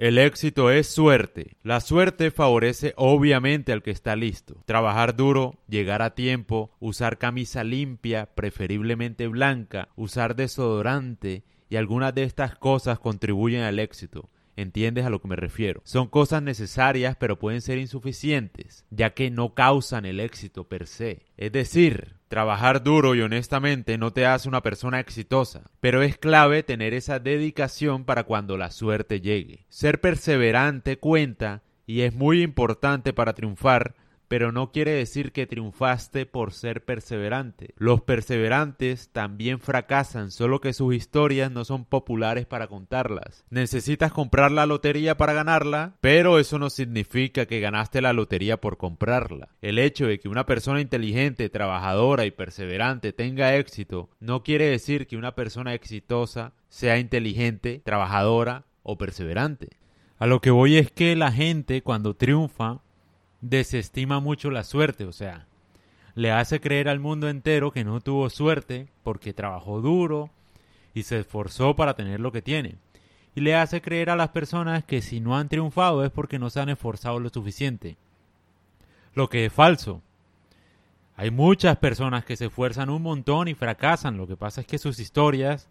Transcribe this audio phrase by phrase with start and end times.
[0.00, 1.58] El éxito es suerte.
[1.62, 4.62] La suerte favorece obviamente al que está listo.
[4.64, 12.22] Trabajar duro, llegar a tiempo, usar camisa limpia, preferiblemente blanca, usar desodorante y algunas de
[12.22, 14.30] estas cosas contribuyen al éxito.
[14.56, 15.82] ¿Entiendes a lo que me refiero?
[15.84, 21.26] Son cosas necesarias pero pueden ser insuficientes, ya que no causan el éxito per se.
[21.36, 26.62] Es decir, trabajar duro y honestamente no te hace una persona exitosa, pero es clave
[26.62, 29.66] tener esa dedicación para cuando la suerte llegue.
[29.68, 33.96] Ser perseverante cuenta y es muy importante para triunfar
[34.30, 37.74] pero no quiere decir que triunfaste por ser perseverante.
[37.76, 43.44] Los perseverantes también fracasan, solo que sus historias no son populares para contarlas.
[43.50, 48.76] Necesitas comprar la lotería para ganarla, pero eso no significa que ganaste la lotería por
[48.76, 49.48] comprarla.
[49.62, 55.08] El hecho de que una persona inteligente, trabajadora y perseverante tenga éxito no quiere decir
[55.08, 59.70] que una persona exitosa sea inteligente, trabajadora o perseverante.
[60.18, 62.82] A lo que voy es que la gente cuando triunfa
[63.40, 65.46] desestima mucho la suerte, o sea,
[66.14, 70.30] le hace creer al mundo entero que no tuvo suerte porque trabajó duro
[70.94, 72.76] y se esforzó para tener lo que tiene.
[73.34, 76.50] Y le hace creer a las personas que si no han triunfado es porque no
[76.50, 77.96] se han esforzado lo suficiente.
[79.14, 80.02] Lo que es falso.
[81.16, 84.16] Hay muchas personas que se esfuerzan un montón y fracasan.
[84.16, 85.68] Lo que pasa es que sus historias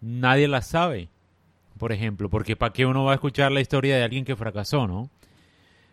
[0.00, 1.08] nadie las sabe.
[1.78, 4.86] Por ejemplo, porque ¿para qué uno va a escuchar la historia de alguien que fracasó,
[4.86, 5.08] no?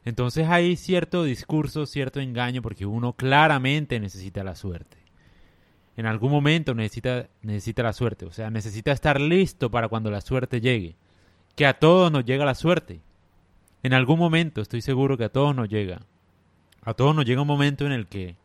[0.08, 4.96] Entonces hay cierto discurso, cierto engaño, porque uno claramente necesita la suerte.
[5.98, 10.22] En algún momento necesita, necesita la suerte, o sea, necesita estar listo para cuando la
[10.22, 10.96] suerte llegue.
[11.58, 13.02] Que a todos nos llega la suerte.
[13.84, 16.00] En algún momento estoy seguro que a todos nos llega.
[16.84, 18.38] A todos nos llega un momento en el que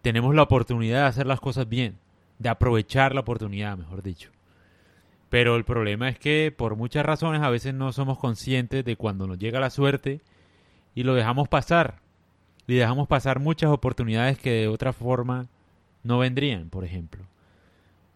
[0.00, 1.98] tenemos la oportunidad de hacer las cosas bien,
[2.38, 4.30] de aprovechar la oportunidad, mejor dicho.
[5.28, 9.26] Pero el problema es que por muchas razones a veces no somos conscientes de cuando
[9.26, 10.22] nos llega la suerte
[10.94, 12.00] y lo dejamos pasar.
[12.66, 15.46] Y dejamos pasar muchas oportunidades que de otra forma
[16.02, 17.24] no vendrían, por ejemplo.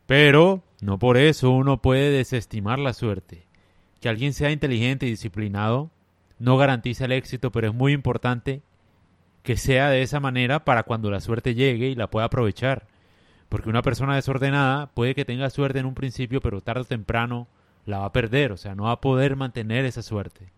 [0.06, 3.46] Pero no por eso uno puede desestimar la suerte.
[4.00, 5.90] Que alguien sea inteligente y disciplinado
[6.38, 8.62] no garantiza el éxito, pero es muy importante
[9.42, 12.86] que sea de esa manera para cuando la suerte llegue y la pueda aprovechar.
[13.48, 17.48] Porque una persona desordenada puede que tenga suerte en un principio, pero tarde o temprano
[17.86, 20.52] la va a perder, o sea, no va a poder mantener esa suerte.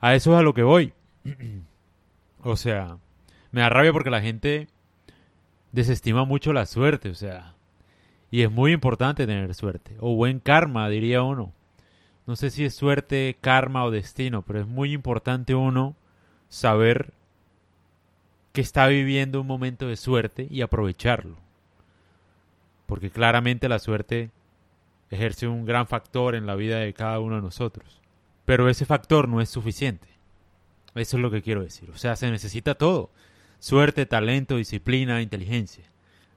[0.00, 0.92] A eso es a lo que voy.
[2.42, 2.98] o sea,
[3.50, 4.68] me da rabia porque la gente
[5.72, 7.54] desestima mucho la suerte, o sea,
[8.30, 11.52] y es muy importante tener suerte, o buen karma, diría uno.
[12.26, 15.96] No sé si es suerte, karma o destino, pero es muy importante uno
[16.48, 17.14] saber
[18.52, 21.36] que está viviendo un momento de suerte y aprovecharlo.
[22.86, 24.30] Porque claramente la suerte
[25.10, 28.02] ejerce un gran factor en la vida de cada uno de nosotros.
[28.44, 30.08] Pero ese factor no es suficiente.
[30.94, 31.90] Eso es lo que quiero decir.
[31.90, 33.10] O sea, se necesita todo.
[33.58, 35.84] Suerte, talento, disciplina, inteligencia.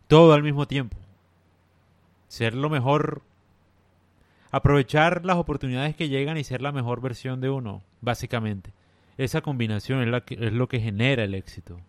[0.07, 0.97] Todo al mismo tiempo.
[2.27, 3.21] Ser lo mejor.
[4.51, 8.71] Aprovechar las oportunidades que llegan y ser la mejor versión de uno, básicamente.
[9.17, 11.79] Esa combinación es, la que, es lo que genera el éxito.